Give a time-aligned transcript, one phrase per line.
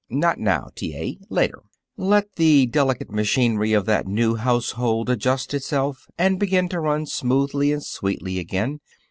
[0.09, 0.95] "Not now, T.
[0.95, 1.19] A.
[1.29, 1.59] Later.
[1.95, 7.71] Let the delicate machinery of that new household adjust itself and begin to run smoothly
[7.71, 8.79] and sweetly again.